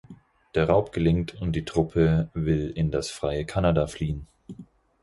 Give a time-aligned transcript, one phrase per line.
[0.55, 4.25] Der Raub gelingt und die Truppe will in das freie Kanada fliehen.